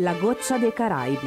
La 0.00 0.12
goccia 0.12 0.58
dei 0.58 0.74
Caraibi. 0.74 1.26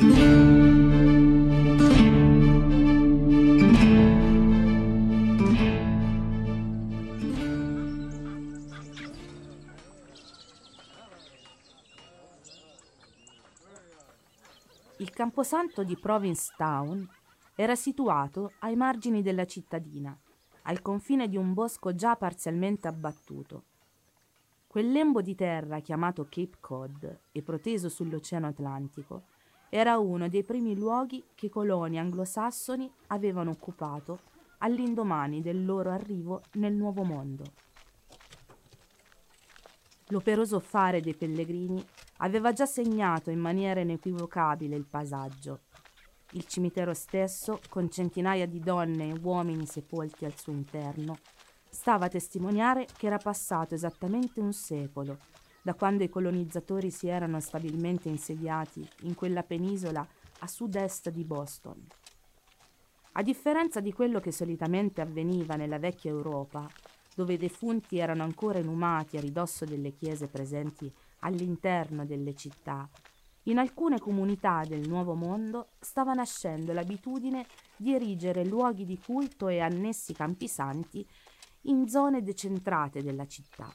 Il 14.98 15.10
camposanto 15.10 15.84
di 15.84 15.98
Provincetown 15.98 17.10
era 17.56 17.74
situato 17.74 18.52
ai 18.60 18.76
margini 18.76 19.24
della 19.24 19.46
cittadina, 19.46 20.16
al 20.64 20.84
confine 20.84 21.28
di 21.28 21.38
un 21.38 21.56
bosco 21.56 21.96
già 21.96 22.16
parzialmente 22.16 22.88
abbattuto. 22.88 23.64
Quel 24.70 24.92
lembo 24.92 25.24
di 25.24 25.34
terra 25.34 25.80
chiamato 25.80 26.28
Cape 26.30 26.58
Cod 26.60 27.22
e 27.32 27.42
proteso 27.42 27.90
sull'Oceano 27.90 28.46
Atlantico 28.46 29.24
era 29.68 29.98
uno 29.98 30.30
dei 30.30 30.44
primi 30.44 30.78
luoghi 30.78 31.24
che 31.34 31.48
i 31.48 31.50
coloni 31.50 31.98
anglosassoni 31.98 32.88
avevano 33.08 33.50
occupato 33.50 34.20
all'indomani 34.60 35.42
del 35.42 35.66
loro 35.66 35.90
arrivo 35.90 36.44
nel 36.54 36.76
Nuovo 36.76 37.02
Mondo. 37.02 37.46
L'operoso 40.10 40.60
fare 40.60 41.02
dei 41.02 41.16
pellegrini 41.16 41.84
aveva 42.18 42.54
già 42.54 42.68
segnato 42.68 43.32
in 43.32 43.40
maniera 43.40 43.80
inequivocabile 43.80 44.76
il 44.76 44.86
paesaggio. 44.86 45.62
Il 46.34 46.46
cimitero 46.46 46.94
stesso, 46.94 47.60
con 47.70 47.90
centinaia 47.90 48.46
di 48.46 48.60
donne 48.60 49.10
e 49.10 49.20
uomini 49.20 49.66
sepolti 49.66 50.26
al 50.26 50.38
suo 50.38 50.54
interno, 50.54 51.18
stava 51.70 52.06
a 52.06 52.10
testimoniare 52.10 52.88
che 52.98 53.08
era 53.08 53.18
passato 53.18 53.76
esattamente 53.76 54.40
un 54.40 54.54
secolo 54.54 55.18
da 55.62 55.74
quando 55.74 56.04
i 56.04 56.10
colonizzatori 56.10 56.90
si 56.90 57.08
erano 57.08 57.40
stabilmente 57.40 58.10
insediati 58.10 58.88
in 59.02 59.14
quella 59.14 59.44
penisola 59.44 60.08
a 60.40 60.48
sud-est 60.48 61.10
di 61.10 61.24
Boston. 61.24 61.86
A 63.14 63.22
differenza 63.22 63.80
di 63.80 63.92
quello 63.92 64.20
che 64.20 64.32
solitamente 64.32 65.02
avveniva 65.02 65.56
nella 65.56 65.78
vecchia 65.78 66.12
Europa, 66.12 66.68
dove 67.14 67.34
i 67.34 67.38
defunti 67.38 67.98
erano 67.98 68.24
ancora 68.24 68.60
inumati 68.60 69.18
a 69.18 69.22
ridosso 69.22 69.66
delle 69.66 69.92
chiese 69.92 70.28
presenti 70.28 70.92
all'interno 71.20 72.06
delle 72.06 72.34
città, 72.34 72.90
in 73.44 73.58
alcune 73.58 74.00
comunità 74.00 74.64
del 74.66 74.88
Nuovo 74.88 75.16
Mondo 75.16 75.70
stava 75.80 76.14
nascendo 76.14 76.72
l'abitudine 76.72 77.46
di 77.76 77.94
erigere 77.94 78.46
luoghi 78.46 78.86
di 78.86 78.98
culto 78.98 79.48
e 79.48 79.60
annessi 79.60 80.14
campisanti 80.14 81.06
in 81.64 81.88
zone 81.88 82.22
decentrate 82.22 83.02
della 83.02 83.26
città. 83.26 83.72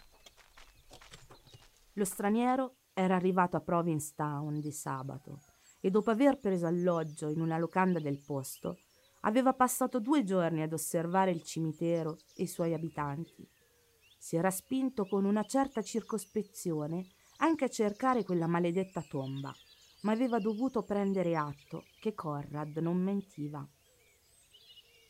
Lo 1.94 2.04
straniero 2.04 2.76
era 2.92 3.14
arrivato 3.14 3.56
a 3.56 3.60
Provincetown 3.60 4.60
di 4.60 4.72
sabato 4.72 5.40
e 5.80 5.90
dopo 5.90 6.10
aver 6.10 6.38
preso 6.38 6.66
alloggio 6.66 7.28
in 7.28 7.40
una 7.40 7.58
locanda 7.58 7.98
del 7.98 8.20
posto, 8.20 8.78
aveva 9.20 9.52
passato 9.52 10.00
due 10.00 10.24
giorni 10.24 10.62
ad 10.62 10.72
osservare 10.72 11.30
il 11.30 11.42
cimitero 11.42 12.16
e 12.34 12.44
i 12.44 12.46
suoi 12.46 12.72
abitanti. 12.72 13.46
Si 14.18 14.36
era 14.36 14.50
spinto 14.50 15.06
con 15.06 15.24
una 15.24 15.44
certa 15.44 15.82
circospezione 15.82 17.08
anche 17.38 17.64
a 17.64 17.68
cercare 17.68 18.24
quella 18.24 18.46
maledetta 18.46 19.02
tomba, 19.02 19.52
ma 20.02 20.12
aveva 20.12 20.38
dovuto 20.38 20.82
prendere 20.82 21.36
atto 21.36 21.84
che 22.00 22.14
Conrad 22.14 22.76
non 22.78 22.96
mentiva. 22.96 23.66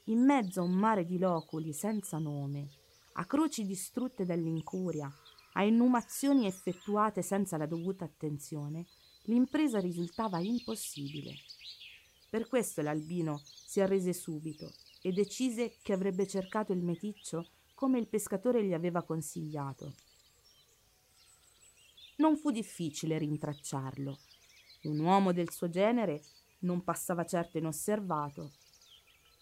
In 0.09 0.23
mezzo 0.23 0.61
a 0.61 0.65
un 0.65 0.73
mare 0.73 1.07
di 1.07 1.19
loculi 1.19 1.73
senza 1.73 2.19
nome, 2.19 2.69
a 3.15 3.25
croci 3.25 3.65
distrutte 3.65 4.27
dall'incuria, 4.27 5.11
a 5.55 5.63
inumazioni 5.63 6.47
effettuate 6.47 7.23
senza 7.23 7.57
la 7.57 7.65
dovuta 7.65 8.05
attenzione, 8.05 8.87
l'impresa 9.23 9.81
risultava 9.81 10.41
impossibile. 10.41 11.33
Per 12.29 12.49
questo 12.49 12.83
l'albino 12.83 13.41
si 13.45 13.81
arrese 13.81 14.13
subito 14.13 14.75
e 15.01 15.11
decise 15.11 15.77
che 15.81 15.95
avrebbe 15.95 16.27
cercato 16.27 16.75
il 16.75 16.83
meticcio 16.83 17.48
come 17.75 17.98
il 17.98 18.07
pescatore 18.07 18.63
gli 18.63 18.75
aveva 18.75 19.03
consigliato. 19.05 19.95
Non 22.17 22.37
fu 22.37 22.51
difficile 22.51 23.17
rintracciarlo. 23.17 24.19
Un 24.83 24.98
uomo 24.98 25.33
del 25.33 25.51
suo 25.51 25.70
genere 25.70 26.23
non 26.61 26.85
passava 26.85 27.25
certo 27.25 27.57
inosservato. 27.57 28.53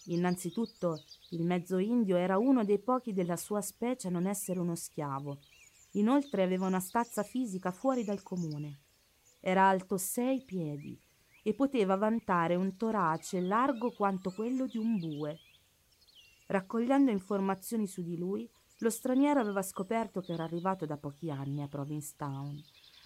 Innanzitutto 0.06 1.04
il 1.30 1.44
mezzo 1.44 1.78
indio 1.78 2.16
era 2.16 2.36
uno 2.38 2.64
dei 2.64 2.80
pochi 2.80 3.12
della 3.12 3.36
sua 3.36 3.60
specie 3.60 4.08
a 4.08 4.10
non 4.10 4.26
essere 4.26 4.58
uno 4.58 4.74
schiavo. 4.74 5.38
Inoltre 5.92 6.42
aveva 6.42 6.66
una 6.66 6.80
stazza 6.80 7.22
fisica 7.22 7.70
fuori 7.70 8.02
dal 8.02 8.22
comune. 8.22 8.80
Era 9.40 9.68
alto 9.68 9.96
sei 9.98 10.42
piedi 10.42 10.98
e 11.42 11.54
poteva 11.54 11.96
vantare 11.96 12.54
un 12.56 12.76
torace 12.76 13.40
largo 13.40 13.92
quanto 13.92 14.30
quello 14.30 14.66
di 14.66 14.78
un 14.78 14.98
bue. 14.98 15.38
Raccogliendo 16.46 17.10
informazioni 17.10 17.86
su 17.86 18.02
di 18.02 18.16
lui, 18.16 18.48
lo 18.78 18.90
straniero 18.90 19.40
aveva 19.40 19.62
scoperto 19.62 20.20
che 20.20 20.32
era 20.32 20.44
arrivato 20.44 20.86
da 20.86 20.96
pochi 20.96 21.30
anni 21.30 21.62
a 21.62 21.68
Provincetown, 21.68 22.60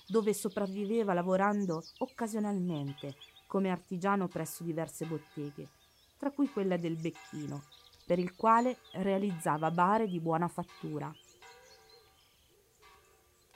dove 0.07 0.33
sopravviveva 0.33 1.13
lavorando 1.13 1.83
occasionalmente 1.99 3.17
come 3.47 3.71
artigiano 3.71 4.27
presso 4.27 4.65
diverse 4.65 5.05
botteghe, 5.05 5.69
tra 6.17 6.31
cui 6.31 6.49
quella 6.49 6.77
del 6.77 6.97
Becchino, 6.97 7.63
per 8.05 8.19
il 8.19 8.35
quale 8.35 8.79
realizzava 8.93 9.71
bare 9.71 10.07
di 10.07 10.21
buona 10.21 10.49
fattura. 10.49 11.13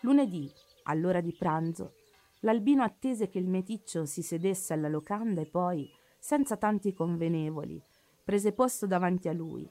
Lunedì, 0.01 0.51
all'ora 0.85 1.21
di 1.21 1.33
pranzo, 1.33 1.95
l'albino 2.41 2.83
attese 2.83 3.29
che 3.29 3.39
il 3.39 3.49
meticcio 3.49 4.07
si 4.07 4.23
sedesse 4.23 4.73
alla 4.73 4.89
locanda 4.89 5.41
e 5.41 5.47
poi, 5.47 5.91
senza 6.19 6.57
tanti 6.57 6.93
convenevoli, 6.93 7.83
prese 8.25 8.53
posto 8.53 8.87
davanti 8.87 9.29
a 9.29 9.33
lui 9.33 9.69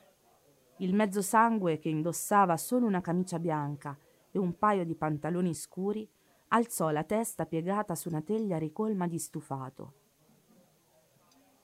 il 0.81 0.93
mezzo 0.93 1.21
sangue 1.21 1.77
che 1.77 1.89
indossava 1.89 2.55
solo 2.55 2.85
una 2.85 3.01
camicia 3.01 3.37
bianca 3.37 3.97
e 4.31 4.39
un 4.39 4.57
paio 4.57 4.85
di 4.85 4.95
pantaloni 4.95 5.53
scuri, 5.53 6.09
alzò 6.49 6.89
la 6.89 7.03
testa 7.03 7.45
piegata 7.45 7.95
su 7.95 8.07
una 8.07 8.21
teglia 8.21 8.57
ricolma 8.57 9.05
di 9.07 9.19
stufato. 9.19 9.93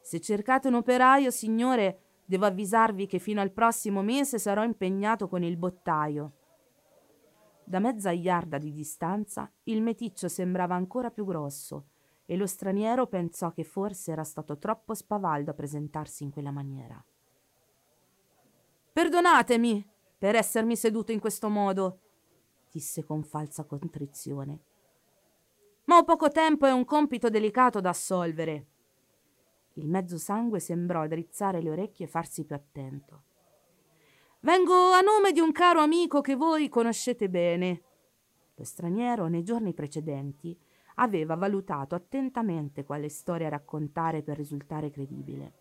Se 0.06 0.22
cercate 0.22 0.68
un 0.68 0.76
operaio, 0.76 1.32
signore, 1.32 2.20
devo 2.26 2.46
avvisarvi 2.46 3.08
che 3.08 3.18
fino 3.18 3.42
al 3.42 3.50
prossimo 3.50 4.04
mese 4.04 4.38
sarò 4.38 4.64
impegnato 4.64 5.28
con 5.28 5.42
il 5.42 5.58
bottaio. 5.58 6.34
Da 7.64 7.80
mezza 7.80 8.12
iarda 8.12 8.60
di 8.60 8.72
distanza 8.72 9.52
il 9.64 9.82
meticcio 9.82 10.28
sembrava 10.28 10.76
ancora 10.76 11.10
più 11.10 11.26
grosso 11.26 11.88
e 12.28 12.38
lo 12.38 12.46
straniero 12.46 13.08
pensò 13.08 13.52
che 13.52 13.64
forse 13.64 14.12
era 14.12 14.24
stato 14.24 14.60
troppo 14.60 14.94
spavaldo 14.94 15.50
a 15.50 15.56
presentarsi 15.56 16.22
in 16.22 16.30
quella 16.30 16.52
maniera. 16.52 17.04
Perdonatemi 18.94 19.90
per 20.20 20.36
essermi 20.36 20.76
seduto 20.76 21.14
in 21.14 21.20
questo 21.20 21.50
modo, 21.50 22.00
disse 22.70 23.04
con 23.04 23.24
falsa 23.24 23.64
contrizione. 23.64 24.60
Ma 25.86 25.98
ho 25.98 26.04
poco 26.04 26.30
tempo 26.30 26.68
e 26.68 26.72
un 26.72 26.86
compito 26.86 27.28
delicato 27.30 27.82
da 27.82 27.90
assolvere. 27.90 28.68
Il 29.78 29.90
mezzo 29.90 30.18
sangue 30.18 30.60
sembrò 30.60 31.06
drizzare 31.08 31.62
le 31.62 31.70
orecchie 31.70 32.06
e 32.06 32.10
farsi 32.10 32.46
più 32.46 32.56
attento. 32.56 33.24
Vengo 34.40 34.92
a 34.92 35.02
nome 35.02 35.32
di 35.32 35.40
un 35.40 35.52
caro 35.52 35.82
amico 35.82 36.22
che 36.22 36.36
voi 36.36 36.70
conoscete 36.70 37.30
bene. 37.30 37.82
Lo 38.56 38.64
straniero, 38.64 39.28
nei 39.28 39.44
giorni 39.44 39.74
precedenti, 39.74 40.58
aveva 40.96 41.36
valutato 41.36 41.96
attentamente 41.96 42.84
quale 42.86 43.10
storia 43.10 43.50
raccontare 43.50 44.22
per 44.22 44.38
risultare 44.38 44.92
credibile. 44.92 45.54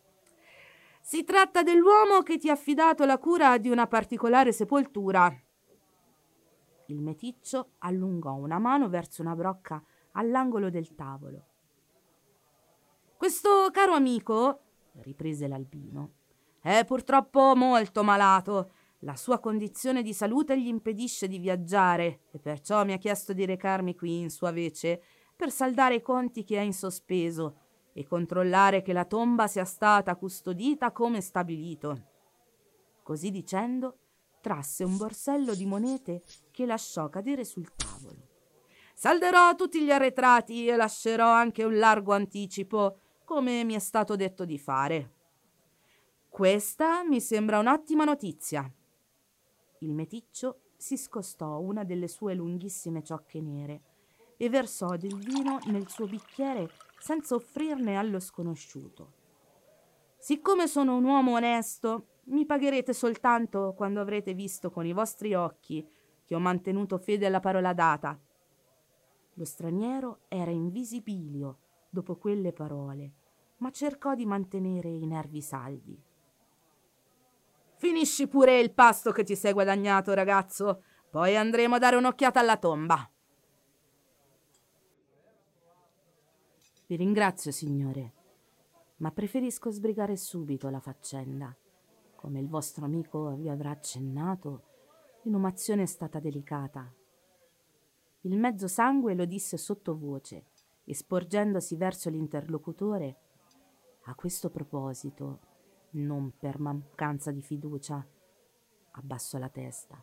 Si 1.00 1.25
tratta 1.25 1.62
dell'uomo 1.62 2.22
che 2.22 2.38
ti 2.38 2.48
ha 2.48 2.52
affidato 2.52 3.04
la 3.04 3.19
cura 3.19 3.58
di 3.58 3.69
una 3.69 3.86
particolare 3.88 4.52
sepoltura. 4.52 5.34
Il 6.86 7.02
meticcio 7.02 7.72
allungò 7.78 8.34
una 8.34 8.58
mano 8.58 8.88
verso 8.88 9.22
una 9.22 9.34
brocca 9.34 9.82
all'angolo 10.12 10.70
del 10.70 10.94
tavolo. 10.94 11.53
Questo 13.16 13.70
caro 13.72 13.94
amico, 13.94 14.61
riprese 15.02 15.46
l'albino, 15.46 16.12
è 16.61 16.84
purtroppo 16.84 17.55
molto 17.55 18.02
malato. 18.02 18.72
La 19.00 19.16
sua 19.16 19.38
condizione 19.38 20.02
di 20.02 20.12
salute 20.12 20.61
gli 20.61 20.66
impedisce 20.66 21.28
di 21.28 21.38
viaggiare 21.38 22.22
e 22.32 22.38
perciò 22.38 22.84
mi 22.84 22.93
ha 22.93 22.99
chiesto 22.99 23.32
di 23.32 23.44
recarmi 23.44 23.94
qui 23.94 24.19
in 24.19 24.31
sua 24.31 24.50
vece 24.50 25.02
per 25.37 25.50
saldare 25.50 25.96
i 25.96 26.02
conti 26.02 26.43
che 26.43 26.58
ha 26.58 26.62
in 26.62 26.72
sospeso 26.72 27.58
e 27.93 28.06
controllare 28.06 28.82
che 28.82 28.93
la 28.93 29.05
tomba 29.05 29.46
sia 29.46 29.64
stata 29.64 30.16
custodita 30.16 30.90
come 30.90 31.20
stabilito. 31.20 32.08
Così 33.02 33.31
dicendo, 33.31 33.99
trasse 34.40 34.84
un 34.84 34.96
borsello 34.96 35.55
di 35.55 35.66
monete 35.66 36.22
che 36.50 36.66
lasciò 36.66 37.08
cadere 37.08 37.44
sul 37.44 37.70
tavolo. 37.75 38.28
Salderò 38.94 39.55
tutti 39.55 39.82
gli 39.82 39.90
arretrati 39.90 40.66
e 40.66 40.76
lascerò 40.76 41.31
anche 41.31 41.64
un 41.64 41.76
largo 41.78 42.12
anticipo, 42.12 43.00
come 43.25 43.65
mi 43.65 43.75
è 43.75 43.79
stato 43.79 44.17
detto 44.17 44.44
di 44.44 44.59
fare. 44.59 45.12
Questa 46.29 47.03
mi 47.05 47.21
sembra 47.21 47.59
un'ottima 47.59 48.05
notizia. 48.05 48.71
Il 49.79 49.94
meticcio 49.94 50.61
si 50.76 50.97
scostò 50.97 51.59
una 51.61 51.85
delle 51.85 52.09
sue 52.09 52.35
lunghissime 52.35 53.03
ciocche 53.03 53.41
nere 53.41 53.82
e 54.37 54.49
versò 54.49 54.97
del 54.97 55.17
vino 55.17 55.59
nel 55.67 55.88
suo 55.88 56.06
bicchiere 56.06 56.69
senza 56.99 57.35
offrirne 57.35 57.97
allo 57.97 58.21
sconosciuto. 58.21 59.12
Siccome 60.19 60.67
sono 60.67 60.97
un 60.97 61.05
uomo 61.05 61.35
onesto, 61.35 62.09
mi 62.25 62.44
pagherete 62.44 62.93
soltanto 62.93 63.75
quando 63.76 64.00
avrete 64.00 64.35
visto 64.35 64.71
con 64.71 64.87
i 64.87 64.93
vostri 64.93 65.35
occhi 65.35 65.87
che 66.25 66.35
ho 66.35 66.38
mantenuto 66.38 66.99
fede 66.99 67.26
alla 67.26 67.41
parola 67.41 67.73
data. 67.73 68.19
Lo 69.35 69.44
straniero 69.44 70.21
era 70.29 70.50
in 70.50 70.71
visibilio 70.71 71.59
dopo 71.94 72.17
quelle 72.17 72.52
parole, 72.52 73.12
ma 73.58 73.70
cercò 73.70 74.14
di 74.14 74.26
mantenere 74.26 74.88
i 74.88 75.06
nervi 75.06 75.41
saldi. 75.41 76.02
Finisci 77.76 78.26
pure 78.26 78.58
il 78.58 78.75
pasto 78.75 79.12
che 79.12 79.23
ti 79.23 79.37
sei 79.37 79.52
guadagnato, 79.52 80.12
ragazzo. 80.12 80.82
Poi 81.08 81.37
andremo 81.37 81.76
a 81.76 81.79
dare 81.79 81.96
un'occhiata 81.96 82.41
alla 82.41 82.56
tomba. 82.56 83.08
Vi 86.87 86.96
ringrazio, 86.96 87.52
signore, 87.52 88.12
ma 88.97 89.12
preferisco 89.12 89.70
sbrigare 89.70 90.17
subito 90.17 90.69
la 90.69 90.81
faccenda. 90.81 91.56
Come 92.17 92.40
il 92.40 92.49
vostro 92.49 92.85
amico 92.85 93.37
vi 93.37 93.49
avrà 93.49 93.70
accennato, 93.70 94.62
l'inumazione 95.23 95.82
è 95.82 95.87
stata 95.87 96.19
delicata. 96.19 96.93
Il 98.23 98.37
mezzo 98.37 98.67
sangue 98.67 99.14
lo 99.14 99.26
disse 99.26 99.56
sottovoce 99.56 100.47
e 100.84 100.94
sporgendosi 100.94 101.76
verso 101.76 102.10
l'interlocutore. 102.10 103.16
A 104.04 104.14
questo 104.14 104.50
proposito, 104.50 105.40
non 105.92 106.36
per 106.36 106.58
mancanza 106.58 107.31
di 107.31 107.42
fiducia, 107.42 108.06
abbasso 108.92 109.38
la 109.38 109.48
testa. 109.48 110.02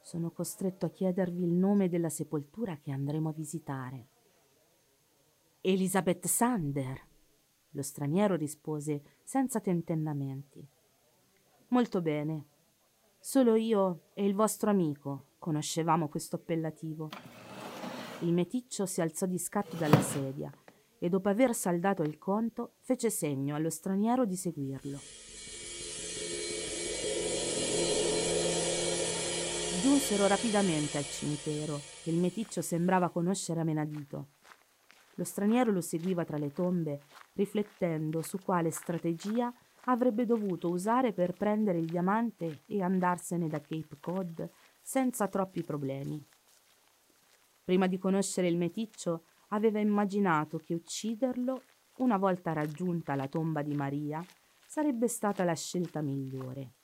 Sono 0.00 0.30
costretto 0.30 0.86
a 0.86 0.90
chiedervi 0.90 1.42
il 1.42 1.52
nome 1.52 1.88
della 1.88 2.08
sepoltura 2.08 2.76
che 2.78 2.92
andremo 2.92 3.30
a 3.30 3.32
visitare. 3.32 4.08
Elisabeth 5.60 6.26
Sander, 6.26 7.00
lo 7.70 7.82
straniero 7.82 8.36
rispose 8.36 9.02
senza 9.24 9.60
tentennamenti. 9.60 10.66
Molto 11.68 12.00
bene. 12.00 12.46
Solo 13.18 13.56
io 13.56 14.10
e 14.14 14.24
il 14.24 14.34
vostro 14.34 14.70
amico 14.70 15.32
conoscevamo 15.38 16.08
questo 16.08 16.36
appellativo. 16.36 17.08
Il 18.20 18.32
meticcio 18.32 18.86
si 18.86 19.02
alzò 19.02 19.26
di 19.26 19.38
scatto 19.38 19.76
dalla 19.76 20.00
sedia 20.00 20.50
e 20.98 21.08
dopo 21.10 21.28
aver 21.28 21.54
saldato 21.54 22.02
il 22.02 22.16
conto 22.16 22.76
fece 22.80 23.10
segno 23.10 23.54
allo 23.54 23.68
straniero 23.68 24.24
di 24.24 24.36
seguirlo. 24.36 24.98
Giunsero 29.82 30.26
rapidamente 30.26 30.96
al 30.96 31.04
cimitero 31.04 31.78
e 32.04 32.10
il 32.10 32.16
meticcio 32.16 32.62
sembrava 32.62 33.10
conoscere 33.10 33.60
a 33.60 33.64
menadito. 33.64 34.28
Lo 35.16 35.24
straniero 35.24 35.70
lo 35.70 35.82
seguiva 35.82 36.24
tra 36.24 36.38
le 36.38 36.52
tombe, 36.52 37.02
riflettendo 37.34 38.22
su 38.22 38.38
quale 38.38 38.70
strategia 38.70 39.52
avrebbe 39.84 40.24
dovuto 40.24 40.70
usare 40.70 41.12
per 41.12 41.32
prendere 41.32 41.78
il 41.78 41.86
diamante 41.86 42.62
e 42.66 42.82
andarsene 42.82 43.46
da 43.46 43.60
Cape 43.60 43.98
Cod 44.00 44.50
senza 44.80 45.28
troppi 45.28 45.62
problemi. 45.62 46.26
Prima 47.66 47.88
di 47.88 47.98
conoscere 47.98 48.46
il 48.46 48.56
meticcio, 48.56 49.24
aveva 49.48 49.80
immaginato 49.80 50.58
che 50.58 50.72
ucciderlo, 50.72 51.62
una 51.96 52.16
volta 52.16 52.52
raggiunta 52.52 53.16
la 53.16 53.26
tomba 53.26 53.62
di 53.62 53.74
Maria, 53.74 54.24
sarebbe 54.64 55.08
stata 55.08 55.42
la 55.42 55.56
scelta 55.56 56.00
migliore. 56.00 56.74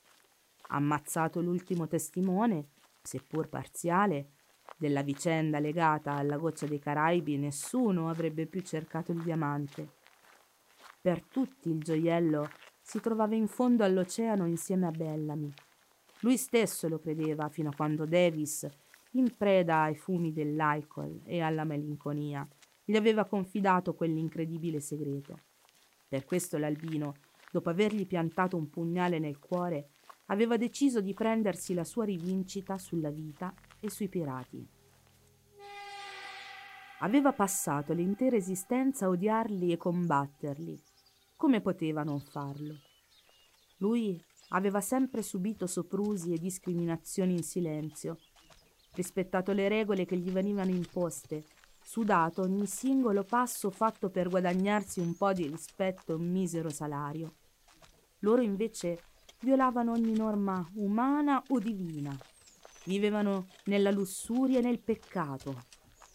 Ammazzato 0.71 1.41
l'ultimo 1.41 1.87
testimone, 1.87 2.71
seppur 3.01 3.49
parziale, 3.49 4.31
della 4.77 5.03
vicenda 5.03 5.61
legata 5.61 6.15
alla 6.15 6.37
goccia 6.37 6.67
dei 6.67 6.81
Caraibi, 6.81 7.39
nessuno 7.39 8.11
avrebbe 8.11 8.47
più 8.47 8.61
cercato 8.63 9.13
il 9.13 9.23
diamante. 9.23 9.89
Per 11.01 11.23
tutti 11.23 11.71
il 11.71 11.81
gioiello 11.81 12.49
si 12.81 12.99
trovava 12.99 13.37
in 13.37 13.47
fondo 13.47 13.85
all'oceano 13.85 14.47
insieme 14.47 14.89
a 14.89 14.91
Bellamy. 14.91 15.53
Lui 16.23 16.37
stesso 16.37 16.89
lo 16.89 16.99
credeva 16.99 17.49
fino 17.51 17.69
a 17.69 17.75
quando 17.77 18.05
Davis, 18.05 18.69
in 19.13 19.37
preda 19.37 19.83
ai 19.83 19.97
fumi 19.97 20.33
dell'alcol 20.33 21.21
e 21.25 21.41
alla 21.41 21.65
malinconia, 21.65 22.47
gli 22.85 22.97
aveva 22.97 23.25
confidato 23.25 23.95
quell'incredibile 23.95 24.81
segreto. 24.81 25.41
Per 26.09 26.25
questo 26.25 26.59
l'albino, 26.59 27.15
dopo 27.51 27.71
avergli 27.71 28.07
piantato 28.07 28.57
un 28.57 28.69
pugnale 28.69 29.19
nel 29.19 29.39
cuore, 29.39 29.91
aveva 30.27 30.57
deciso 30.57 31.01
di 31.01 31.15
prendersi 31.15 31.75
la 31.75 31.85
sua 31.85 32.05
rivincita 32.05 32.79
sulla 32.79 33.11
vita 33.11 33.55
e 33.81 33.91
sui 33.91 34.09
pirati. 34.09 34.67
Aveva 37.01 37.33
passato 37.33 37.93
l'intera 37.93 38.37
esistenza 38.37 39.07
a 39.07 39.09
odiarli 39.09 39.73
e 39.73 39.77
combatterli, 39.77 40.81
come 41.37 41.61
poteva 41.61 42.05
non 42.05 42.21
farlo? 42.21 42.77
Lui 43.79 44.17
aveva 44.51 44.81
sempre 44.81 45.23
subito 45.23 45.67
soprusi 45.67 46.33
e 46.33 46.39
discriminazioni 46.39 47.33
in 47.33 47.43
silenzio, 47.43 48.19
rispettato 48.95 49.53
le 49.53 49.69
regole 49.69 50.05
che 50.05 50.17
gli 50.17 50.31
venivano 50.31 50.71
imposte, 50.71 51.45
sudato 51.83 52.43
ogni 52.43 52.67
singolo 52.67 53.25
passo 53.25 53.71
fatto 53.71 54.11
per 54.11 54.29
guadagnarsi 54.29 55.01
un 55.01 55.17
po' 55.17 55.33
di 55.33 55.47
rispetto 55.47 56.13
e 56.13 56.17
un 56.17 56.31
misero 56.31 56.71
salario. 56.71 57.35
Loro 58.21 58.43
invece 58.43 59.03
violavano 59.41 59.93
ogni 59.93 60.13
norma 60.13 60.65
umana 60.75 61.43
o 61.49 61.59
divina, 61.59 62.17
vivevano 62.85 63.47
nella 63.65 63.91
lussuria 63.91 64.59
e 64.59 64.63
nel 64.63 64.81
peccato, 64.81 65.65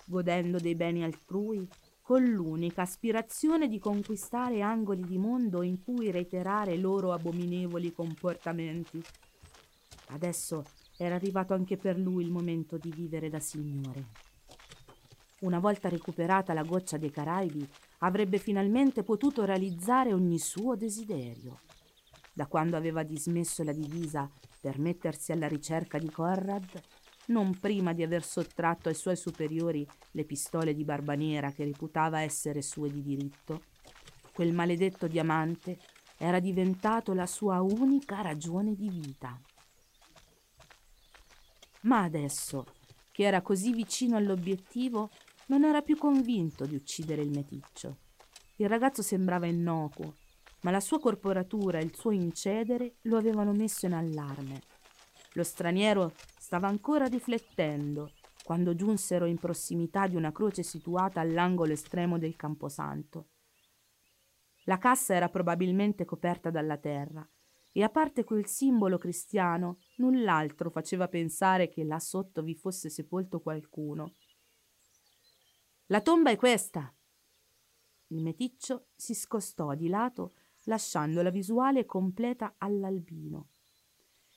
godendo 0.05 0.57
dei 0.57 0.75
beni 0.75 1.03
altrui 1.03 1.67
con 2.01 2.23
l'unica 2.23 2.83
aspirazione 2.83 3.67
di 3.67 3.79
conquistare 3.79 4.61
angoli 4.61 5.03
di 5.03 5.17
mondo 5.17 5.61
in 5.61 5.83
cui 5.83 6.09
reiterare 6.09 6.75
i 6.75 6.79
loro 6.79 7.11
abominevoli 7.11 7.91
comportamenti. 7.91 9.03
Adesso 10.11 10.63
era 10.97 11.15
arrivato 11.15 11.53
anche 11.53 11.77
per 11.77 11.97
lui 11.97 12.23
il 12.23 12.31
momento 12.31 12.77
di 12.77 12.91
vivere 12.91 13.29
da 13.29 13.39
signore. 13.39 14.25
Una 15.41 15.59
volta 15.59 15.87
recuperata 15.87 16.53
la 16.53 16.63
goccia 16.63 16.97
dei 16.97 17.11
Caraibi, 17.11 17.67
avrebbe 17.99 18.39
finalmente 18.39 19.03
potuto 19.03 19.45
realizzare 19.45 20.13
ogni 20.13 20.39
suo 20.39 20.75
desiderio. 20.75 21.59
Da 22.33 22.47
quando 22.47 22.75
aveva 22.75 23.03
dismesso 23.03 23.63
la 23.63 23.73
divisa 23.73 24.29
per 24.59 24.79
mettersi 24.79 25.31
alla 25.31 25.47
ricerca 25.47 25.97
di 25.99 26.09
Conrad, 26.09 26.81
non 27.27 27.57
prima 27.59 27.93
di 27.93 28.03
aver 28.03 28.23
sottratto 28.23 28.89
ai 28.89 28.95
suoi 28.95 29.15
superiori 29.15 29.87
le 30.11 30.23
pistole 30.23 30.73
di 30.73 30.83
Barbanera 30.83 31.51
che 31.51 31.65
reputava 31.65 32.21
essere 32.21 32.61
sue 32.61 32.91
di 32.91 33.01
diritto, 33.01 33.63
quel 34.33 34.53
maledetto 34.53 35.07
diamante 35.07 35.77
era 36.17 36.39
diventato 36.39 37.13
la 37.13 37.25
sua 37.25 37.61
unica 37.61 38.21
ragione 38.21 38.75
di 38.75 38.89
vita. 38.89 39.39
Ma 41.81 42.03
adesso, 42.03 42.65
che 43.11 43.23
era 43.23 43.41
così 43.41 43.73
vicino 43.73 44.17
all'obiettivo, 44.17 45.09
non 45.47 45.63
era 45.63 45.81
più 45.81 45.97
convinto 45.97 46.65
di 46.65 46.75
uccidere 46.75 47.21
il 47.21 47.29
meticcio. 47.29 47.97
Il 48.57 48.67
ragazzo 48.67 49.01
sembrava 49.01 49.45
innocuo, 49.45 50.15
ma 50.61 50.71
la 50.71 50.79
sua 50.79 50.99
corporatura 50.99 51.79
e 51.79 51.83
il 51.83 51.95
suo 51.95 52.11
incedere 52.11 52.95
lo 53.03 53.17
avevano 53.17 53.53
messo 53.53 53.85
in 53.85 53.93
allarme. 53.93 54.61
Lo 55.33 55.43
straniero 55.43 56.13
stava 56.37 56.67
ancora 56.67 57.05
riflettendo 57.05 58.11
quando 58.43 58.75
giunsero 58.75 59.25
in 59.25 59.37
prossimità 59.37 60.07
di 60.07 60.15
una 60.15 60.31
croce 60.31 60.63
situata 60.63 61.19
all'angolo 61.19 61.73
estremo 61.73 62.17
del 62.17 62.35
camposanto. 62.35 63.27
La 64.63 64.77
cassa 64.77 65.13
era 65.13 65.29
probabilmente 65.29 66.05
coperta 66.05 66.49
dalla 66.49 66.77
terra 66.77 67.27
e 67.77 67.83
a 67.83 67.89
parte 67.89 68.23
quel 68.23 68.47
simbolo 68.47 68.97
cristiano, 68.97 69.77
null'altro 69.97 70.71
faceva 70.71 71.07
pensare 71.07 71.69
che 71.69 71.83
là 71.83 71.99
sotto 71.99 72.41
vi 72.41 72.55
fosse 72.55 72.89
sepolto 72.89 73.39
qualcuno. 73.39 74.15
La 75.85 76.01
tomba 76.01 76.31
è 76.31 76.37
questa. 76.37 76.91
Il 78.07 78.23
meticcio 78.23 78.87
si 78.95 79.13
scostò 79.13 79.75
di 79.75 79.89
lato, 79.89 80.33
lasciando 80.63 81.21
la 81.21 81.29
visuale 81.29 81.85
completa 81.85 82.55
all'albino. 82.57 83.49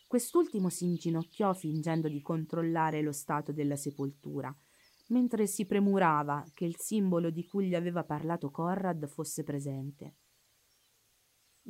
Quest'ultimo 0.06 0.68
si 0.68 0.84
inginocchiò 0.84 1.54
fingendo 1.54 2.08
di 2.08 2.20
controllare 2.20 3.00
lo 3.00 3.12
stato 3.12 3.52
della 3.52 3.76
sepoltura, 3.76 4.54
mentre 5.06 5.46
si 5.46 5.64
premurava 5.64 6.44
che 6.52 6.66
il 6.66 6.76
simbolo 6.76 7.30
di 7.30 7.46
cui 7.46 7.68
gli 7.68 7.74
aveva 7.74 8.04
parlato 8.04 8.50
Corrad 8.50 9.06
fosse 9.06 9.44
presente. 9.44 10.16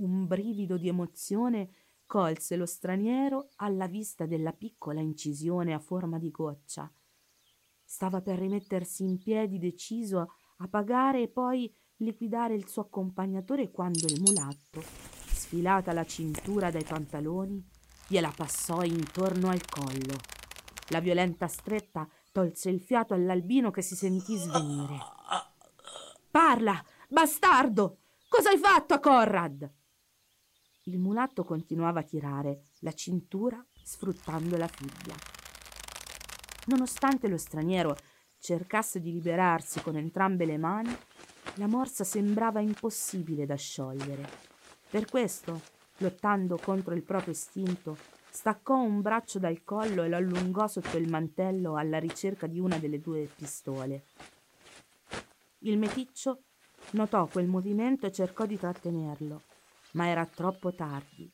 Un 0.00 0.26
brivido 0.26 0.78
di 0.78 0.88
emozione 0.88 1.68
colse 2.06 2.56
lo 2.56 2.64
straniero 2.64 3.50
alla 3.56 3.86
vista 3.86 4.24
della 4.24 4.52
piccola 4.52 5.00
incisione 5.00 5.74
a 5.74 5.78
forma 5.78 6.18
di 6.18 6.30
goccia. 6.30 6.90
Stava 7.84 8.22
per 8.22 8.38
rimettersi 8.38 9.02
in 9.04 9.18
piedi 9.18 9.58
deciso 9.58 10.32
a 10.56 10.68
pagare 10.68 11.20
e 11.22 11.28
poi 11.28 11.70
liquidare 11.96 12.54
il 12.54 12.66
suo 12.66 12.82
accompagnatore 12.82 13.70
quando 13.70 14.06
il 14.06 14.22
mulatto, 14.22 14.80
sfilata 14.80 15.92
la 15.92 16.06
cintura 16.06 16.70
dai 16.70 16.84
pantaloni, 16.84 17.62
gliela 18.08 18.32
passò 18.34 18.82
intorno 18.82 19.50
al 19.50 19.66
collo. 19.66 20.16
La 20.88 21.00
violenta 21.00 21.46
stretta 21.46 22.08
tolse 22.32 22.70
il 22.70 22.80
fiato 22.80 23.12
all'albino 23.12 23.70
che 23.70 23.82
si 23.82 23.94
sentì 23.94 24.38
svenire. 24.38 24.96
Parla, 26.30 26.82
bastardo! 27.06 27.98
Cosa 28.30 28.48
hai 28.48 28.58
fatto 28.58 28.94
a 28.94 28.98
Conrad? 28.98 29.78
Il 30.90 30.98
mulatto 30.98 31.44
continuava 31.44 32.00
a 32.00 32.02
tirare 32.02 32.64
la 32.80 32.90
cintura 32.90 33.64
sfruttando 33.80 34.56
la 34.56 34.66
fibbia. 34.66 35.14
Nonostante 36.66 37.28
lo 37.28 37.36
straniero 37.36 37.96
cercasse 38.40 39.00
di 39.00 39.12
liberarsi 39.12 39.80
con 39.82 39.96
entrambe 39.96 40.44
le 40.46 40.58
mani, 40.58 40.92
la 41.54 41.68
morsa 41.68 42.02
sembrava 42.02 42.58
impossibile 42.58 43.46
da 43.46 43.54
sciogliere. 43.54 44.28
Per 44.90 45.04
questo, 45.04 45.60
lottando 45.98 46.58
contro 46.60 46.92
il 46.94 47.04
proprio 47.04 47.34
istinto, 47.34 47.96
staccò 48.28 48.76
un 48.76 49.00
braccio 49.00 49.38
dal 49.38 49.62
collo 49.62 50.02
e 50.02 50.08
lo 50.08 50.16
allungò 50.16 50.66
sotto 50.66 50.96
il 50.96 51.08
mantello 51.08 51.76
alla 51.76 52.00
ricerca 52.00 52.48
di 52.48 52.58
una 52.58 52.78
delle 52.78 52.98
due 52.98 53.30
pistole. 53.32 54.06
Il 55.58 55.78
meticcio 55.78 56.42
notò 56.92 57.26
quel 57.26 57.46
movimento 57.46 58.06
e 58.06 58.12
cercò 58.12 58.44
di 58.44 58.58
trattenerlo, 58.58 59.42
ma 59.92 60.08
era 60.08 60.26
troppo 60.26 60.74
tardi. 60.74 61.30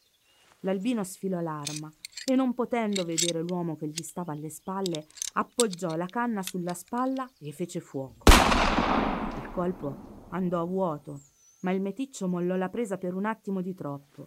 L'albino 0.61 1.05
sfilò 1.05 1.41
l'arma 1.41 1.93
e 2.25 2.35
non 2.35 2.55
potendo 2.55 3.05
vedere 3.05 3.41
l'uomo 3.41 3.77
che 3.77 3.87
gli 3.89 4.03
stava 4.03 4.33
alle 4.33 4.51
spalle, 4.51 5.07
appoggiò 5.35 5.95
la 5.95 6.07
canna 6.07 6.43
sulla 6.43 6.75
spalla 6.75 7.29
e 7.39 7.53
fece 7.53 7.81
fuoco. 7.81 8.25
Il 8.31 9.51
colpo 9.53 10.27
andò 10.31 10.61
a 10.61 10.65
vuoto, 10.65 11.21
ma 11.61 11.71
il 11.71 11.81
meticcio 11.81 12.27
mollò 12.27 12.57
la 12.57 12.69
presa 12.69 12.99
per 12.99 13.15
un 13.15 13.27
attimo 13.27 13.61
di 13.61 13.75
troppo. 13.75 14.27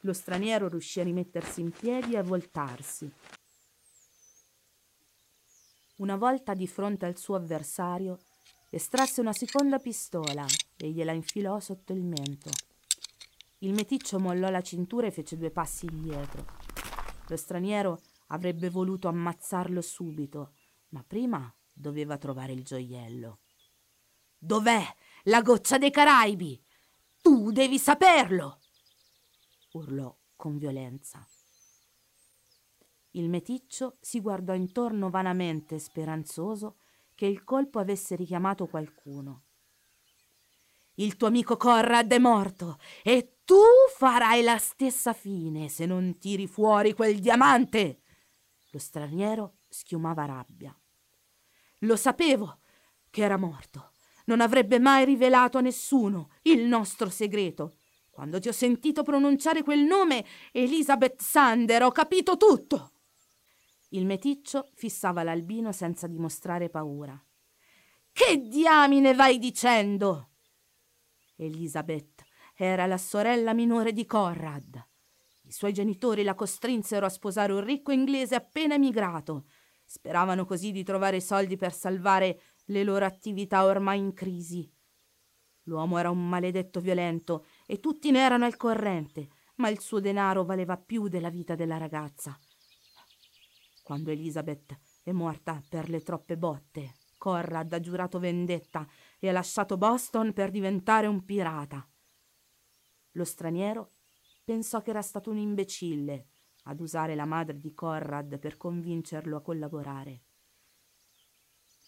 Lo 0.00 0.12
straniero 0.12 0.68
riuscì 0.68 1.00
a 1.00 1.04
rimettersi 1.04 1.60
in 1.60 1.70
piedi 1.70 2.14
e 2.14 2.18
a 2.18 2.22
voltarsi. 2.22 3.10
Una 5.96 6.16
volta 6.16 6.54
di 6.54 6.66
fronte 6.66 7.06
al 7.06 7.16
suo 7.16 7.36
avversario, 7.36 8.18
estrasse 8.70 9.20
una 9.20 9.32
seconda 9.32 9.78
pistola 9.78 10.44
e 10.76 10.90
gliela 10.90 11.12
infilò 11.12 11.60
sotto 11.60 11.92
il 11.92 12.02
mento. 12.02 12.50
Il 13.62 13.74
meticcio 13.74 14.18
mollò 14.18 14.50
la 14.50 14.60
cintura 14.60 15.06
e 15.06 15.12
fece 15.12 15.36
due 15.36 15.52
passi 15.52 15.86
indietro. 15.86 16.44
Lo 17.28 17.36
straniero 17.36 18.00
avrebbe 18.28 18.68
voluto 18.68 19.06
ammazzarlo 19.06 19.80
subito, 19.80 20.54
ma 20.88 21.04
prima 21.04 21.52
doveva 21.72 22.18
trovare 22.18 22.52
il 22.52 22.64
gioiello. 22.64 23.38
Dov'è 24.36 24.82
la 25.24 25.42
goccia 25.42 25.78
dei 25.78 25.92
Caraibi? 25.92 26.60
Tu 27.20 27.52
devi 27.52 27.78
saperlo! 27.78 28.58
urlò 29.74 30.12
con 30.34 30.58
violenza. 30.58 31.24
Il 33.12 33.28
meticcio 33.28 33.96
si 34.00 34.20
guardò 34.20 34.54
intorno 34.54 35.08
vanamente 35.08 35.78
speranzoso 35.78 36.78
che 37.14 37.26
il 37.26 37.44
colpo 37.44 37.78
avesse 37.78 38.16
richiamato 38.16 38.66
qualcuno. 38.66 39.44
Il 40.96 41.16
tuo 41.16 41.28
amico 41.28 41.56
Conrad 41.56 42.12
è 42.12 42.18
morto 42.18 42.78
e 43.02 43.38
tu 43.44 43.62
farai 43.96 44.42
la 44.42 44.58
stessa 44.58 45.12
fine 45.12 45.68
se 45.68 45.86
non 45.86 46.18
tiri 46.18 46.46
fuori 46.46 46.92
quel 46.92 47.18
diamante. 47.18 48.02
Lo 48.70 48.78
straniero 48.78 49.58
schiumava 49.68 50.26
rabbia. 50.26 50.76
Lo 51.80 51.96
sapevo 51.96 52.60
che 53.10 53.22
era 53.22 53.36
morto. 53.36 53.92
Non 54.26 54.40
avrebbe 54.40 54.78
mai 54.78 55.04
rivelato 55.04 55.58
a 55.58 55.62
nessuno 55.62 56.30
il 56.42 56.62
nostro 56.62 57.08
segreto. 57.08 57.76
Quando 58.10 58.38
ti 58.38 58.48
ho 58.48 58.52
sentito 58.52 59.02
pronunciare 59.02 59.62
quel 59.62 59.80
nome, 59.80 60.24
Elizabeth 60.52 61.20
Sander, 61.22 61.82
ho 61.82 61.90
capito 61.90 62.36
tutto. 62.36 62.92
Il 63.90 64.06
meticcio 64.06 64.70
fissava 64.74 65.22
l'albino 65.22 65.72
senza 65.72 66.06
dimostrare 66.06 66.68
paura. 66.68 67.20
Che 68.12 68.36
diamine 68.36 69.14
vai 69.14 69.38
dicendo? 69.38 70.31
Elizabeth 71.44 72.24
era 72.54 72.86
la 72.86 72.98
sorella 72.98 73.52
minore 73.52 73.92
di 73.92 74.06
Conrad. 74.06 74.86
I 75.42 75.52
suoi 75.52 75.72
genitori 75.72 76.22
la 76.22 76.34
costrinsero 76.34 77.04
a 77.04 77.10
sposare 77.10 77.52
un 77.52 77.64
ricco 77.64 77.92
inglese 77.92 78.34
appena 78.34 78.74
emigrato. 78.74 79.46
Speravano 79.84 80.44
così 80.44 80.70
di 80.70 80.84
trovare 80.84 81.20
soldi 81.20 81.56
per 81.56 81.72
salvare 81.72 82.40
le 82.66 82.84
loro 82.84 83.04
attività 83.04 83.64
ormai 83.64 83.98
in 83.98 84.14
crisi. 84.14 84.70
L'uomo 85.64 85.98
era 85.98 86.10
un 86.10 86.28
maledetto 86.28 86.80
violento 86.80 87.46
e 87.66 87.80
tutti 87.80 88.10
ne 88.10 88.20
erano 88.20 88.44
al 88.44 88.56
corrente, 88.56 89.28
ma 89.56 89.68
il 89.68 89.80
suo 89.80 90.00
denaro 90.00 90.44
valeva 90.44 90.76
più 90.76 91.08
della 91.08 91.30
vita 91.30 91.54
della 91.54 91.76
ragazza. 91.76 92.38
Quando 93.82 94.10
Elizabeth 94.10 94.78
è 95.02 95.12
morta 95.12 95.62
per 95.68 95.88
le 95.88 96.02
troppe 96.02 96.36
botte, 96.36 96.94
Conrad 97.22 97.72
ha 97.72 97.78
giurato 97.78 98.18
vendetta 98.18 98.84
e 99.20 99.28
ha 99.28 99.32
lasciato 99.32 99.76
Boston 99.76 100.32
per 100.32 100.50
diventare 100.50 101.06
un 101.06 101.24
pirata. 101.24 101.88
Lo 103.12 103.24
straniero 103.24 103.92
pensò 104.42 104.82
che 104.82 104.90
era 104.90 105.02
stato 105.02 105.30
un 105.30 105.36
imbecille 105.36 106.30
ad 106.64 106.80
usare 106.80 107.14
la 107.14 107.24
madre 107.24 107.60
di 107.60 107.74
Conrad 107.74 108.40
per 108.40 108.56
convincerlo 108.56 109.36
a 109.36 109.40
collaborare. 109.40 110.24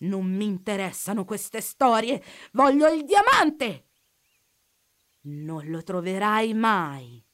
Non 0.02 0.24
mi 0.24 0.44
interessano 0.44 1.24
queste 1.24 1.60
storie, 1.60 2.22
voglio 2.52 2.86
il 2.86 3.04
diamante! 3.04 3.88
Non 5.22 5.68
lo 5.68 5.82
troverai 5.82 6.54
mai. 6.54 7.26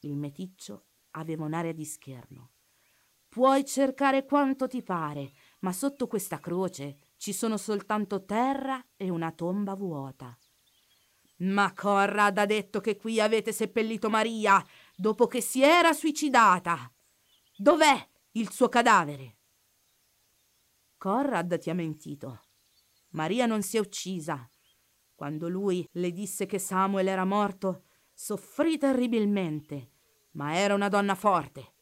Il 0.00 0.16
meticcio 0.16 0.86
aveva 1.10 1.44
un'aria 1.44 1.74
di 1.74 1.84
scherno. 1.84 2.52
Puoi 3.28 3.64
cercare 3.66 4.24
quanto 4.24 4.68
ti 4.68 4.80
pare, 4.82 5.32
ma 5.64 5.72
sotto 5.72 6.06
questa 6.06 6.40
croce 6.40 6.98
ci 7.16 7.32
sono 7.32 7.56
soltanto 7.56 8.26
terra 8.26 8.84
e 8.96 9.08
una 9.08 9.32
tomba 9.32 9.74
vuota. 9.74 10.38
Ma 11.38 11.72
Corrad 11.72 12.36
ha 12.36 12.44
detto 12.44 12.80
che 12.80 12.96
qui 12.96 13.18
avete 13.18 13.50
seppellito 13.50 14.10
Maria 14.10 14.62
dopo 14.94 15.26
che 15.26 15.40
si 15.40 15.62
era 15.62 15.94
suicidata. 15.94 16.92
Dov'è 17.56 18.08
il 18.32 18.50
suo 18.50 18.68
cadavere? 18.68 19.38
Corrad 20.98 21.58
ti 21.58 21.70
ha 21.70 21.74
mentito. 21.74 22.42
Maria 23.10 23.46
non 23.46 23.62
si 23.62 23.78
è 23.78 23.80
uccisa. 23.80 24.46
Quando 25.14 25.48
lui 25.48 25.88
le 25.92 26.12
disse 26.12 26.44
che 26.44 26.58
Samuel 26.58 27.08
era 27.08 27.24
morto, 27.24 27.84
soffrì 28.12 28.76
terribilmente, 28.76 29.92
ma 30.32 30.56
era 30.56 30.74
una 30.74 30.88
donna 30.88 31.14
forte. 31.14 31.73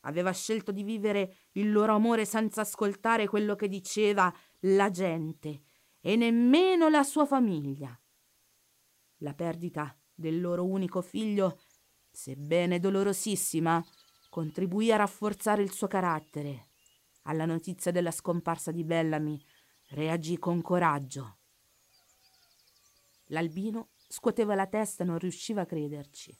Aveva 0.00 0.32
scelto 0.32 0.72
di 0.72 0.82
vivere 0.82 1.36
il 1.52 1.70
loro 1.70 1.94
amore 1.94 2.24
senza 2.24 2.62
ascoltare 2.62 3.28
quello 3.28 3.54
che 3.54 3.68
diceva 3.68 4.32
la 4.60 4.90
gente 4.90 5.62
e 6.00 6.16
nemmeno 6.16 6.88
la 6.88 7.02
sua 7.02 7.26
famiglia. 7.26 7.98
La 9.18 9.34
perdita 9.34 9.94
del 10.14 10.40
loro 10.40 10.64
unico 10.64 11.02
figlio, 11.02 11.60
sebbene 12.10 12.78
dolorosissima, 12.78 13.84
contribuì 14.30 14.92
a 14.92 14.96
rafforzare 14.96 15.62
il 15.62 15.72
suo 15.72 15.86
carattere. 15.86 16.68
Alla 17.24 17.44
notizia 17.44 17.90
della 17.90 18.10
scomparsa 18.10 18.70
di 18.70 18.84
Bellamy 18.84 19.38
reagì 19.90 20.38
con 20.38 20.62
coraggio. 20.62 21.38
L'albino 23.26 23.90
scuoteva 24.08 24.54
la 24.54 24.66
testa 24.66 25.04
e 25.04 25.06
non 25.06 25.18
riusciva 25.18 25.62
a 25.62 25.66
crederci. 25.66 26.34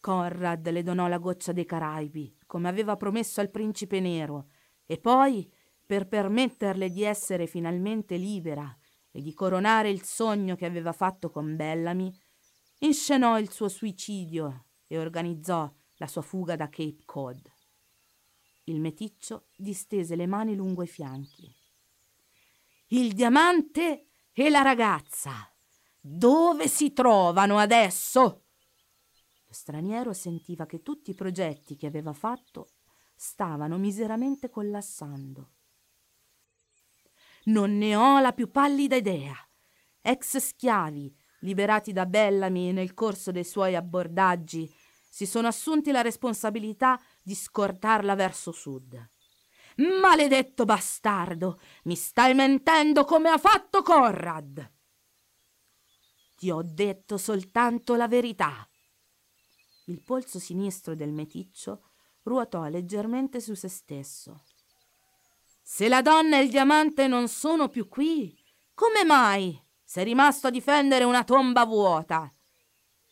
Conrad 0.00 0.68
le 0.70 0.82
donò 0.82 1.08
la 1.08 1.18
goccia 1.18 1.52
dei 1.52 1.64
Caraibi, 1.64 2.36
come 2.46 2.68
aveva 2.68 2.96
promesso 2.96 3.40
al 3.40 3.50
principe 3.50 4.00
nero, 4.00 4.48
e 4.86 4.98
poi 4.98 5.50
per 5.84 6.06
permetterle 6.06 6.90
di 6.90 7.02
essere 7.02 7.46
finalmente 7.46 8.16
libera 8.16 8.76
e 9.10 9.22
di 9.22 9.32
coronare 9.32 9.90
il 9.90 10.02
sogno 10.02 10.54
che 10.54 10.66
aveva 10.66 10.92
fatto 10.92 11.30
con 11.30 11.56
Bellamy, 11.56 12.12
inscenò 12.80 13.38
il 13.38 13.50
suo 13.50 13.68
suicidio 13.68 14.66
e 14.86 14.98
organizzò 14.98 15.70
la 15.96 16.06
sua 16.06 16.22
fuga 16.22 16.56
da 16.56 16.68
Cape 16.68 17.02
Cod. 17.04 17.50
Il 18.64 18.80
meticcio 18.80 19.46
distese 19.56 20.14
le 20.14 20.26
mani 20.26 20.54
lungo 20.54 20.82
i 20.82 20.86
fianchi. 20.86 21.50
Il 22.88 23.12
diamante 23.12 24.08
e 24.32 24.48
la 24.50 24.62
ragazza. 24.62 25.50
Dove 26.00 26.68
si 26.68 26.92
trovano 26.92 27.58
adesso? 27.58 28.44
Lo 29.48 29.54
straniero 29.54 30.12
sentiva 30.12 30.66
che 30.66 30.82
tutti 30.82 31.12
i 31.12 31.14
progetti 31.14 31.74
che 31.74 31.86
aveva 31.86 32.12
fatto 32.12 32.72
stavano 33.16 33.78
miseramente 33.78 34.50
collassando. 34.50 35.52
Non 37.44 37.78
ne 37.78 37.96
ho 37.96 38.20
la 38.20 38.34
più 38.34 38.50
pallida 38.50 38.96
idea. 38.96 39.34
Ex 40.02 40.36
schiavi, 40.36 41.16
liberati 41.40 41.94
da 41.94 42.04
Bellamy 42.04 42.72
nel 42.72 42.92
corso 42.92 43.32
dei 43.32 43.44
suoi 43.44 43.74
abbordaggi, 43.74 44.70
si 45.08 45.24
sono 45.24 45.48
assunti 45.48 45.92
la 45.92 46.02
responsabilità 46.02 47.00
di 47.22 47.34
scortarla 47.34 48.14
verso 48.14 48.52
sud. 48.52 49.02
Maledetto 49.76 50.66
bastardo, 50.66 51.58
mi 51.84 51.94
stai 51.94 52.34
mentendo 52.34 53.04
come 53.04 53.30
ha 53.30 53.38
fatto 53.38 53.80
Conrad. 53.80 54.72
Ti 56.36 56.50
ho 56.50 56.60
detto 56.62 57.16
soltanto 57.16 57.94
la 57.94 58.08
verità. 58.08 58.68
Il 59.88 60.02
polso 60.02 60.38
sinistro 60.38 60.94
del 60.94 61.12
meticcio 61.12 61.82
ruotò 62.22 62.66
leggermente 62.68 63.40
su 63.40 63.54
se 63.54 63.68
stesso. 63.68 64.44
Se 65.62 65.88
la 65.88 66.02
donna 66.02 66.38
e 66.38 66.42
il 66.42 66.50
diamante 66.50 67.06
non 67.06 67.26
sono 67.28 67.68
più 67.68 67.88
qui, 67.88 68.38
come 68.74 69.04
mai 69.04 69.58
sei 69.82 70.04
rimasto 70.04 70.48
a 70.48 70.50
difendere 70.50 71.04
una 71.04 71.24
tomba 71.24 71.64
vuota? 71.64 72.30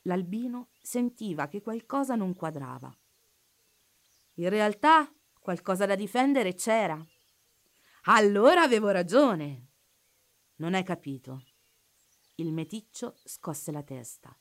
L'albino 0.03 0.69
sentiva 0.83 1.49
che 1.49 1.63
qualcosa 1.63 2.15
non 2.15 2.35
quadrava. 2.35 2.95
In 4.35 4.51
realtà 4.51 5.11
qualcosa 5.41 5.87
da 5.87 5.95
difendere 5.95 6.55
c'era. 6.55 7.03
Allora 8.05 8.61
avevo 8.61 8.91
ragione. 8.91 9.71
Non 10.57 10.75
hai 10.75 10.85
capito. 10.85 11.43
Il 12.35 12.53
meticcio 12.53 13.17
scosse 13.25 13.73
la 13.73 13.83
testa. 13.83 14.39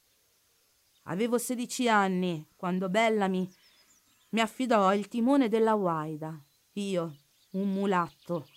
Avevo 1.07 1.37
sedici 1.37 1.87
anni 1.87 2.47
quando 2.55 2.89
Bellamy 2.89 3.47
mi 4.29 4.39
affidò 4.39 4.93
il 4.93 5.07
timone 5.07 5.49
della 5.49 5.75
Guaida. 5.75 6.43
Io, 6.73 7.15
un 7.51 7.71
mulatto, 7.71 8.47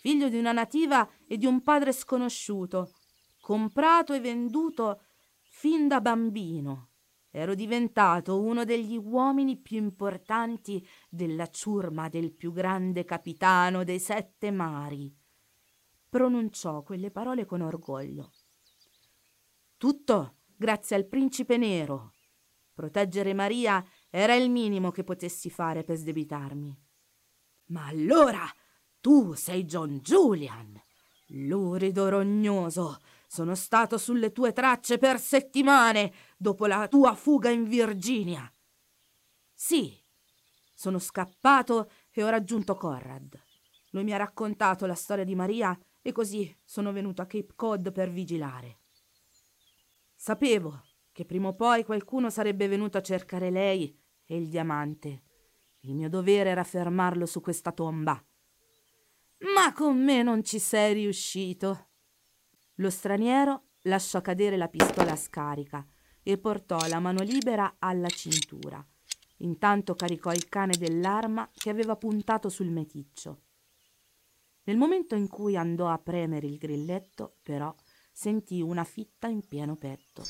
figlio 0.00 0.28
di 0.28 0.36
una 0.36 0.52
nativa 0.52 1.08
e 1.26 1.38
di 1.38 1.46
un 1.46 1.62
padre 1.62 1.92
sconosciuto, 1.92 2.92
comprato 3.40 4.12
e 4.12 4.20
venduto 4.20 5.02
fin 5.42 5.86
da 5.86 6.00
bambino. 6.00 6.90
Ero 7.30 7.54
diventato 7.54 8.40
uno 8.40 8.64
degli 8.64 8.96
uomini 8.96 9.56
più 9.56 9.78
importanti 9.78 10.86
della 11.08 11.48
ciurma 11.48 12.08
del 12.08 12.32
più 12.32 12.52
grande 12.52 13.04
capitano 13.04 13.82
dei 13.82 13.98
sette 13.98 14.50
mari. 14.50 15.12
Pronunciò 16.08 16.82
quelle 16.82 17.10
parole 17.10 17.44
con 17.44 17.60
orgoglio. 17.60 18.32
Tutto 19.76 20.36
grazie 20.64 20.96
al 20.96 21.04
principe 21.04 21.58
nero. 21.58 22.14
Proteggere 22.72 23.34
Maria 23.34 23.84
era 24.08 24.34
il 24.34 24.48
minimo 24.48 24.90
che 24.90 25.04
potessi 25.04 25.50
fare 25.50 25.84
per 25.84 25.96
sdebitarmi. 25.96 26.74
Ma 27.66 27.84
allora 27.84 28.50
tu 28.98 29.34
sei 29.34 29.66
John 29.66 29.98
Julian, 29.98 30.82
lurido 31.26 32.08
rognoso. 32.08 32.96
Sono 33.26 33.54
stato 33.54 33.98
sulle 33.98 34.32
tue 34.32 34.54
tracce 34.54 34.96
per 34.96 35.20
settimane 35.20 36.14
dopo 36.38 36.64
la 36.64 36.88
tua 36.88 37.14
fuga 37.14 37.50
in 37.50 37.64
Virginia. 37.64 38.50
Sì, 39.52 39.94
sono 40.72 40.98
scappato 40.98 41.90
e 42.10 42.24
ho 42.24 42.30
raggiunto 42.30 42.74
Conrad. 42.74 43.38
Lui 43.90 44.04
mi 44.04 44.14
ha 44.14 44.16
raccontato 44.16 44.86
la 44.86 44.94
storia 44.94 45.24
di 45.24 45.34
Maria 45.34 45.78
e 46.00 46.10
così 46.12 46.56
sono 46.64 46.90
venuto 46.90 47.20
a 47.20 47.26
Cape 47.26 47.52
Cod 47.54 47.92
per 47.92 48.10
vigilare. 48.10 48.78
Sapevo 50.26 50.82
che 51.12 51.26
prima 51.26 51.48
o 51.48 51.54
poi 51.54 51.84
qualcuno 51.84 52.30
sarebbe 52.30 52.66
venuto 52.66 52.96
a 52.96 53.02
cercare 53.02 53.50
lei 53.50 53.94
e 54.24 54.38
il 54.38 54.48
diamante. 54.48 55.22
Il 55.80 55.94
mio 55.94 56.08
dovere 56.08 56.48
era 56.48 56.64
fermarlo 56.64 57.26
su 57.26 57.42
questa 57.42 57.72
tomba. 57.72 58.24
Ma 59.54 59.74
con 59.74 60.02
me 60.02 60.22
non 60.22 60.42
ci 60.42 60.58
sei 60.58 60.94
riuscito. 60.94 61.88
Lo 62.76 62.88
straniero 62.88 63.72
lasciò 63.82 64.22
cadere 64.22 64.56
la 64.56 64.68
pistola 64.68 65.14
scarica 65.14 65.86
e 66.22 66.38
portò 66.38 66.78
la 66.88 67.00
mano 67.00 67.22
libera 67.22 67.76
alla 67.78 68.08
cintura. 68.08 68.82
Intanto 69.40 69.94
caricò 69.94 70.32
il 70.32 70.48
cane 70.48 70.74
dell'arma 70.78 71.50
che 71.52 71.68
aveva 71.68 71.96
puntato 71.96 72.48
sul 72.48 72.70
meticcio. 72.70 73.42
Nel 74.62 74.78
momento 74.78 75.16
in 75.16 75.28
cui 75.28 75.54
andò 75.54 75.88
a 75.88 75.98
premere 75.98 76.46
il 76.46 76.56
grilletto, 76.56 77.36
però, 77.42 77.74
sentì 78.14 78.62
una 78.62 78.84
fitta 78.84 79.26
in 79.26 79.44
pieno 79.46 79.74
petto. 79.76 80.22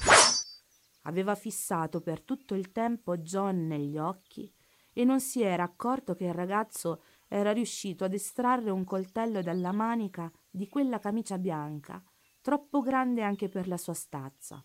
Aveva 1.02 1.34
fissato 1.34 2.00
per 2.00 2.22
tutto 2.22 2.54
il 2.54 2.72
tempo 2.72 3.18
John 3.18 3.66
negli 3.66 3.98
occhi 3.98 4.50
e 4.94 5.04
non 5.04 5.20
si 5.20 5.42
era 5.42 5.64
accorto 5.64 6.14
che 6.14 6.24
il 6.24 6.32
ragazzo 6.32 7.02
era 7.28 7.52
riuscito 7.52 8.04
ad 8.04 8.14
estrarre 8.14 8.70
un 8.70 8.84
coltello 8.84 9.42
dalla 9.42 9.72
manica 9.72 10.32
di 10.50 10.66
quella 10.66 10.98
camicia 10.98 11.36
bianca, 11.36 12.02
troppo 12.40 12.80
grande 12.80 13.22
anche 13.22 13.48
per 13.48 13.68
la 13.68 13.76
sua 13.76 13.92
stazza. 13.92 14.64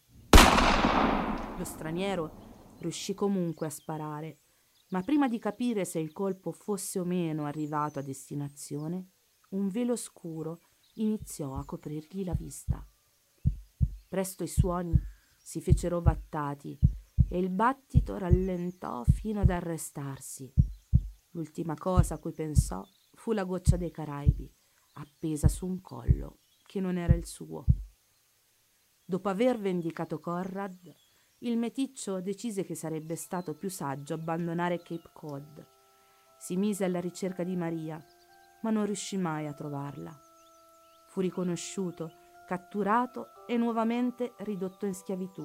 Lo 1.58 1.66
straniero 1.66 2.78
riuscì 2.80 3.14
comunque 3.14 3.68
a 3.68 3.72
sparare, 3.72 4.40
ma 4.92 5.02
prima 5.02 5.28
di 5.28 5.40
capire 5.40 5.84
se 5.84 6.00
il 6.00 6.14
colpo 6.14 6.54
fosse 6.54 7.00
o 7.00 7.04
meno 7.04 7.44
arrivato 7.46 8.00
a 8.00 8.04
destinazione, 8.04 9.10
un 9.50 9.68
velo 9.68 9.98
scuro 9.98 10.62
iniziò 10.94 11.56
a 11.56 11.66
coprirgli 11.66 12.24
la 12.24 12.34
vista. 12.34 12.89
Presto 14.10 14.42
i 14.42 14.48
suoni 14.48 15.00
si 15.38 15.62
fecero 15.62 15.98
ovattati 15.98 16.80
e 17.30 17.38
il 17.38 17.52
battito 17.52 18.18
rallentò 18.18 19.04
fino 19.04 19.42
ad 19.42 19.52
arrestarsi. 19.52 20.52
L'ultima 21.34 21.76
cosa 21.76 22.16
a 22.16 22.18
cui 22.18 22.32
pensò 22.32 22.84
fu 23.14 23.34
la 23.34 23.44
goccia 23.44 23.78
dei 23.78 23.92
Caraibi, 23.92 24.52
appesa 24.94 25.48
su 25.48 25.68
un 25.68 25.80
collo 25.80 26.40
che 26.66 26.80
non 26.80 26.98
era 26.98 27.14
il 27.14 27.28
suo. 27.28 27.66
Dopo 29.06 29.30
aver 29.30 29.60
vendicato 29.60 30.20
Conrad, 30.20 30.92
il 31.42 31.60
meticcio 31.60 32.20
decise 32.20 32.64
che 32.64 32.74
sarebbe 32.74 33.16
stato 33.16 33.54
più 33.54 33.70
saggio 33.70 34.16
abbandonare 34.16 34.82
Cape 34.82 35.12
Cod. 35.14 35.68
Si 36.40 36.58
mise 36.58 36.84
alla 36.84 37.00
ricerca 37.00 37.44
di 37.44 37.56
Maria, 37.56 38.04
ma 38.64 38.72
non 38.72 38.86
riuscì 38.86 39.18
mai 39.18 39.46
a 39.46 39.54
trovarla. 39.54 40.12
Fu 41.10 41.22
riconosciuto 41.22 42.12
catturato 42.48 43.28
e 43.50 43.58
nuovamente 43.58 44.36
ridotto 44.38 44.86
in 44.86 44.94
schiavitù. 44.94 45.44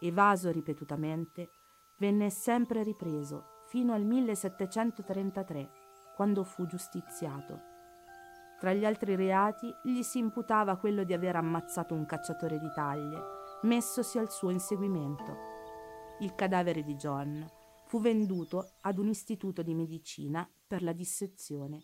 Evaso 0.00 0.50
ripetutamente, 0.50 1.50
venne 1.98 2.30
sempre 2.30 2.82
ripreso 2.82 3.64
fino 3.66 3.92
al 3.92 4.04
1733, 4.04 5.70
quando 6.16 6.44
fu 6.44 6.64
giustiziato. 6.64 7.60
Tra 8.58 8.72
gli 8.72 8.86
altri 8.86 9.16
reati 9.16 9.70
gli 9.82 10.00
si 10.00 10.16
imputava 10.16 10.78
quello 10.78 11.04
di 11.04 11.12
aver 11.12 11.36
ammazzato 11.36 11.92
un 11.92 12.06
cacciatore 12.06 12.58
di 12.58 12.72
taglie, 12.74 13.20
messosi 13.64 14.16
al 14.16 14.30
suo 14.30 14.48
inseguimento. 14.48 15.36
Il 16.20 16.34
cadavere 16.34 16.82
di 16.82 16.94
John 16.94 17.46
fu 17.84 18.00
venduto 18.00 18.76
ad 18.80 18.96
un 18.96 19.08
istituto 19.08 19.60
di 19.60 19.74
medicina 19.74 20.48
per 20.66 20.82
la 20.82 20.92
dissezione. 20.92 21.82